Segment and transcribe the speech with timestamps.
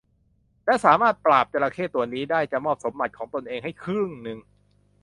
[0.65, 4.37] และสามารถปราบจระเข้ตัวนี้ได้จะมอบสมบัติของตนเองให้ครึ่งหนึ่ง